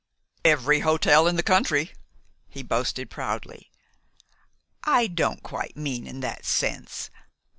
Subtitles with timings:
[0.43, 1.93] "Every hotel in the country,"
[2.49, 3.69] he boasted proudly.
[4.83, 7.11] "I don't quite mean in that sense.